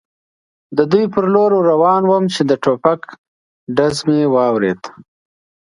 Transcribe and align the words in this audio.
دوی 0.91 1.03
پر 1.13 1.25
لور 1.33 1.51
ور 1.55 1.63
روان 1.71 2.01
ووم، 2.05 2.25
چې 2.33 2.41
د 2.49 2.51
ټوپک 2.63 3.01
ډز 3.75 3.95
مې 4.07 4.19
واورېد. 4.33 4.81